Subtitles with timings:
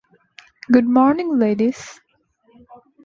[0.73, 1.79] Good morning, ladies!